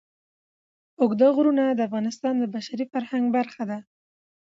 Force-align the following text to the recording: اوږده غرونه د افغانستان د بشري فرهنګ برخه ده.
اوږده 1.01 1.27
غرونه 1.35 1.63
د 1.69 1.79
افغانستان 1.87 2.33
د 2.39 2.45
بشري 2.55 2.85
فرهنګ 2.93 3.25
برخه 3.37 3.63
ده. 3.69 3.77